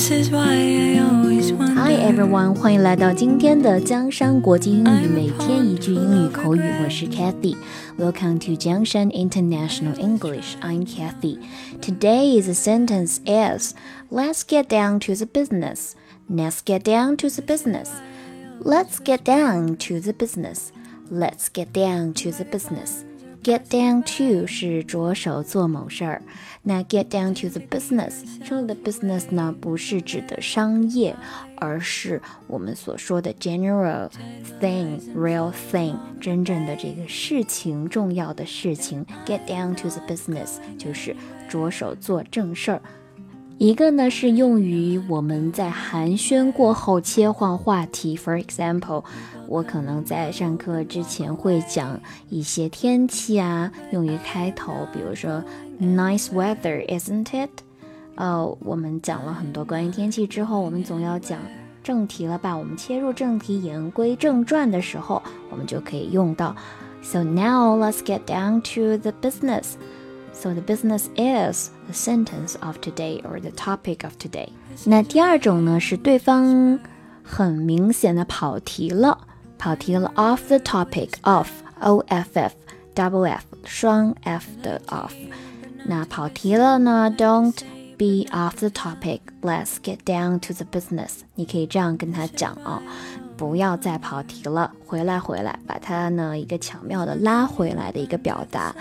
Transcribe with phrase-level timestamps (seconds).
[0.00, 7.54] Hi everyone，欢迎来到今天的江山国际英语每天一句英语口语，我是 Cathy。
[7.98, 10.56] Welcome to Jiangshan International English.
[10.62, 11.40] I'm Cathy.
[11.82, 13.74] Today is a sentence is
[14.10, 15.92] Let's get down to the business.
[16.30, 17.90] Let's get down to the business.
[18.64, 20.72] Let's get down to the business.
[21.10, 23.04] Let's get down to the business.
[23.42, 26.22] Get down to 是着手做某事儿，
[26.62, 28.12] 那 get down to the business，
[28.44, 31.16] 这里的 business 呢不是指的商业，
[31.56, 34.10] 而是我们所说的 general
[34.60, 39.06] thing, real thing，真正的这个事情，重要的事情。
[39.24, 41.16] Get down to the business 就是
[41.48, 42.82] 着手做正事儿。
[43.60, 49.04] 一个呢是用于我们在寒暄过后切换话题，For example，
[49.46, 55.44] 我可能在上课之前会讲一些天气啊，用于开头，比如说
[55.78, 57.50] Nice weather, isn't it？
[58.16, 61.38] 哦，我们讲了很多关于天气之后，我们总要讲
[61.84, 62.56] 正题了吧？
[62.56, 66.56] 我们切入正题，言归正传的时候，我们就可以用到。
[67.02, 69.74] So now let's get down to the business.
[70.33, 74.49] So the business is the sentence of today or the topic of today。
[74.85, 76.79] 那第二种呢是对方
[77.23, 79.17] 很明显的跑题了，
[79.57, 81.47] 跑题了，off the topic off
[81.79, 82.53] o f f
[82.93, 85.11] double f 双 f 的 off。
[85.85, 87.55] 那跑题了呢，don't
[87.97, 91.19] be off the topic。Let's get down to the business。
[91.35, 92.83] 你可以这样跟他讲啊，
[93.37, 98.75] 不要再跑题了，回来回来，把它呢一个巧妙的拉回来的一个表达。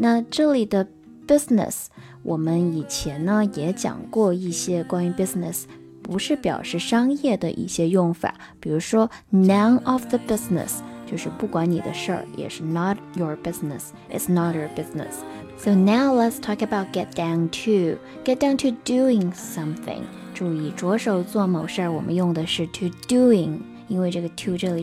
[0.00, 0.86] 那这里的
[1.26, 1.86] business，
[2.22, 5.64] 我们以前呢也讲过一些关于 business
[6.02, 10.78] 不是表示商业的一些用法，比如说 none of the business
[11.10, 18.36] 就是不管你的事儿，也是 not your business，it's not your business。So now let's talk about get down to get
[18.36, 20.02] down to doing something。
[20.34, 23.60] 注意着手做某事儿，我们用的是 to doing。
[23.91, 24.81] 因为这个 to doing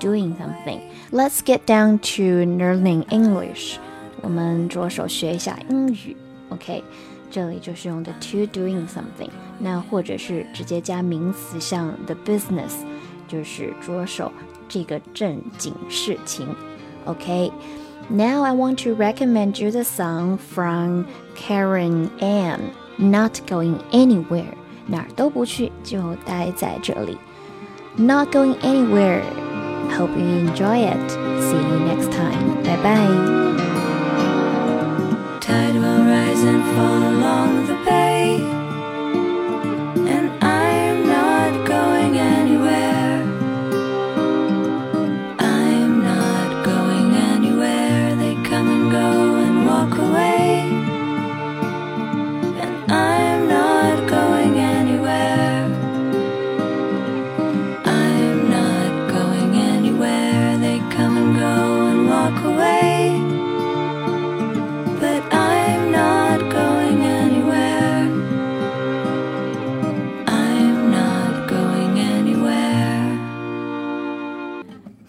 [0.00, 0.80] doing something。
[1.12, 3.76] Let's get down to learning English，
[4.20, 6.16] 我们着手学一下英语。
[6.48, 6.82] OK，
[7.30, 9.02] 这里就是用的 to doing something.
[9.22, 9.30] something，
[9.60, 12.16] 那或者是直接加名词，像 the
[18.10, 21.04] Now I want to recommend you the song from
[21.36, 24.54] Keren Ann, Not Going Anywhere.
[24.88, 27.16] 哪儿都不去，就待在这里。
[27.98, 29.22] Not going anywhere.
[29.92, 31.10] Hope you enjoy it.
[31.10, 32.62] See you next time.
[32.62, 33.61] Bye bye.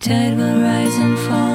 [0.00, 1.49] Tide will rise and fall